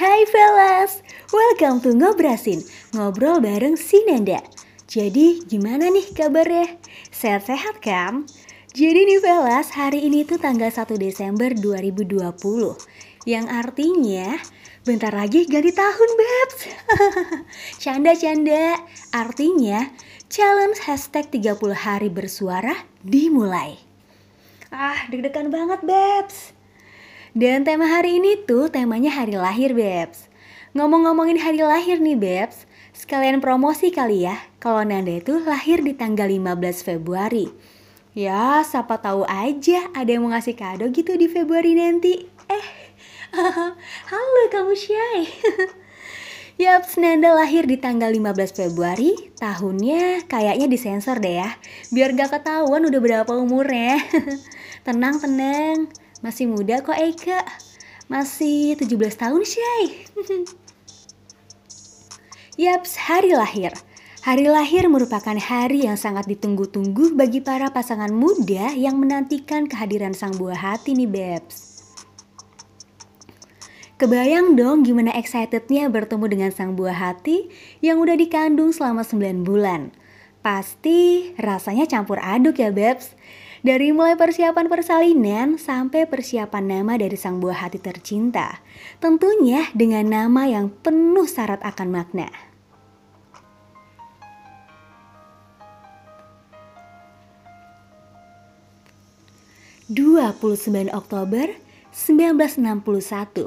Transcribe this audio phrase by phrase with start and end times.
[0.00, 2.64] Hai fellas, welcome to Ngobrasin,
[2.96, 4.40] ngobrol bareng si Nanda.
[4.88, 6.80] Jadi gimana nih kabarnya?
[7.12, 8.24] Sehat-sehat kan?
[8.72, 12.16] Jadi nih fellas, hari ini tuh tanggal 1 Desember 2020
[13.28, 14.40] Yang artinya
[14.88, 16.58] bentar lagi ganti tahun Babs
[17.84, 18.80] Canda-canda,
[19.12, 19.84] artinya
[20.32, 23.76] challenge hashtag 30 hari bersuara dimulai
[24.72, 26.56] Ah deg-degan banget Babs
[27.36, 30.26] dan tema hari ini tuh temanya hari lahir, Bebs.
[30.74, 32.66] Ngomong-ngomongin hari lahir nih, Bebs.
[32.90, 37.46] Sekalian promosi kali ya, kalau Nanda itu lahir di tanggal 15 Februari.
[38.10, 42.26] Ya, siapa tahu aja ada yang mau ngasih kado gitu di Februari nanti.
[42.50, 42.66] Eh,
[44.10, 45.22] halo kamu Syai.
[46.60, 51.56] Yaps, Nanda lahir di tanggal 15 Februari, tahunnya kayaknya disensor deh ya,
[51.88, 53.96] biar gak ketahuan udah berapa umurnya.
[54.86, 55.88] tenang, tenang,
[56.20, 57.44] masih muda kok Eka.
[58.10, 59.84] Masih 17 tahun Syai.
[62.60, 63.72] Yaps, hari lahir.
[64.20, 70.36] Hari lahir merupakan hari yang sangat ditunggu-tunggu bagi para pasangan muda yang menantikan kehadiran sang
[70.36, 71.70] buah hati nih Bebs.
[73.96, 77.48] Kebayang dong gimana excitednya bertemu dengan sang buah hati
[77.80, 79.92] yang udah dikandung selama 9 bulan.
[80.44, 83.16] Pasti rasanya campur aduk ya Bebs.
[83.60, 88.64] Dari mulai persiapan persalinan sampai persiapan nama dari sang buah hati tercinta.
[89.04, 92.32] Tentunya dengan nama yang penuh syarat akan makna.
[99.92, 101.52] Dua puluh sembilan Oktober
[101.92, 103.44] 1961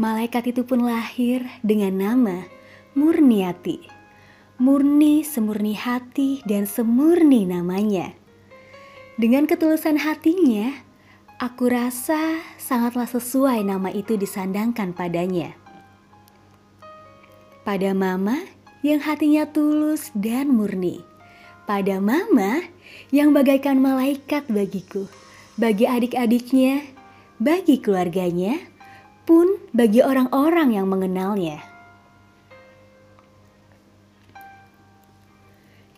[0.00, 2.48] Malaikat itu pun lahir dengan nama
[2.96, 3.92] Murniati.
[4.56, 8.24] Murni semurni hati dan semurni namanya.
[9.16, 10.76] Dengan ketulusan hatinya,
[11.40, 15.56] aku rasa sangatlah sesuai nama itu disandangkan padanya.
[17.64, 18.44] Pada mama
[18.84, 21.00] yang hatinya tulus dan murni.
[21.64, 22.60] Pada mama
[23.08, 25.08] yang bagaikan malaikat bagiku,
[25.56, 26.84] bagi adik-adiknya,
[27.40, 28.60] bagi keluarganya,
[29.24, 31.64] pun bagi orang-orang yang mengenalnya.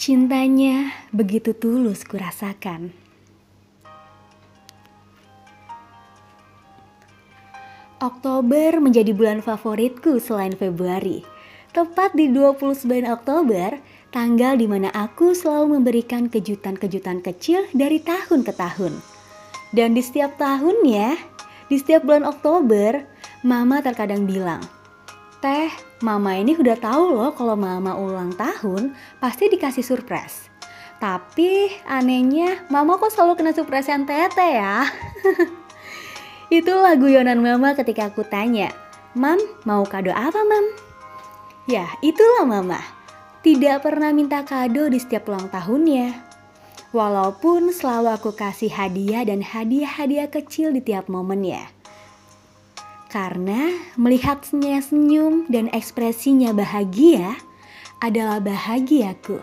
[0.00, 3.01] Cintanya begitu tulus kurasakan.
[8.02, 11.22] Oktober menjadi bulan favoritku selain Februari.
[11.70, 13.78] Tepat di 29 Oktober,
[14.10, 18.98] tanggal di mana aku selalu memberikan kejutan-kejutan kecil dari tahun ke tahun.
[19.70, 21.14] Dan di setiap tahunnya,
[21.70, 23.06] di setiap bulan Oktober,
[23.46, 24.60] Mama terkadang bilang,
[25.38, 25.70] Teh,
[26.02, 30.50] Mama ini udah tahu loh kalau Mama ulang tahun pasti dikasih surprise.
[30.98, 34.86] Tapi anehnya Mama kok selalu kena surprise yang tete ya.
[36.52, 38.68] Itulah guyonan mama ketika aku tanya,
[39.16, 40.76] Mam, mau kado apa mam?
[41.64, 42.76] Ya, itulah mama.
[43.40, 46.12] Tidak pernah minta kado di setiap ulang tahunnya.
[46.92, 51.72] Walaupun selalu aku kasih hadiah dan hadiah-hadiah kecil di tiap momennya.
[53.08, 57.32] Karena melihatnya senyum dan ekspresinya bahagia
[58.04, 59.40] adalah bahagiaku.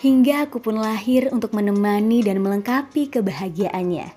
[0.00, 4.08] Hingga aku pun lahir untuk menemani dan melengkapi kebahagiaannya.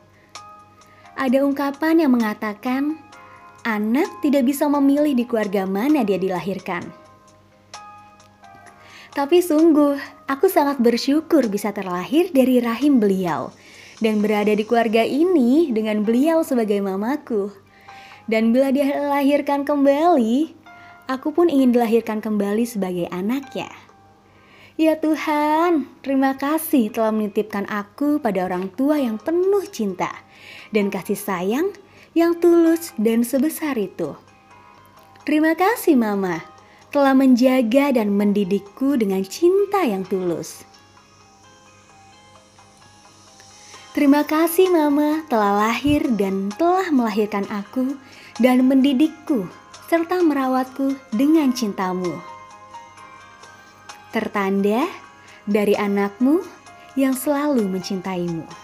[1.19, 2.97] Ada ungkapan yang mengatakan,
[3.67, 6.88] anak tidak bisa memilih di keluarga mana dia dilahirkan.
[9.13, 13.53] Tapi sungguh, aku sangat bersyukur bisa terlahir dari rahim beliau
[14.01, 17.53] dan berada di keluarga ini dengan beliau sebagai mamaku.
[18.25, 20.55] Dan bila dia dilahirkan kembali,
[21.11, 23.82] aku pun ingin dilahirkan kembali sebagai anaknya.
[24.73, 30.09] Ya Tuhan, terima kasih telah menitipkan aku pada orang tua yang penuh cinta
[30.73, 31.69] dan kasih sayang
[32.17, 34.17] yang tulus dan sebesar itu.
[35.29, 36.41] Terima kasih Mama
[36.89, 40.66] telah menjaga dan mendidikku dengan cinta yang tulus.
[43.94, 47.94] Terima kasih Mama telah lahir dan telah melahirkan aku
[48.42, 49.45] dan mendidikku
[49.86, 52.32] serta merawatku dengan cintamu
[54.13, 54.86] tertanda
[55.50, 56.45] dari anakmu
[56.94, 58.62] yang selalu mencintaimu.